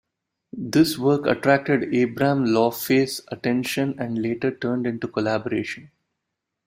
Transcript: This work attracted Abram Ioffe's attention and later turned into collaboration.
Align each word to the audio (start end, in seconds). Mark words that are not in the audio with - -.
This 0.57 0.97
work 0.97 1.27
attracted 1.27 1.93
Abram 1.93 2.45
Ioffe's 2.47 3.21
attention 3.27 3.93
and 3.99 4.19
later 4.19 4.49
turned 4.49 4.87
into 4.87 5.07
collaboration. 5.07 5.91